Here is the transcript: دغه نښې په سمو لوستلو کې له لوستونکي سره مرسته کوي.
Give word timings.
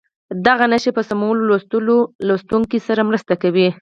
دغه 0.47 0.65
نښې 0.71 0.91
په 0.97 1.01
سمو 1.09 1.29
لوستلو 1.47 1.97
کې 2.07 2.09
له 2.09 2.23
لوستونکي 2.27 2.79
سره 2.87 3.01
مرسته 3.09 3.33
کوي. 3.41 3.67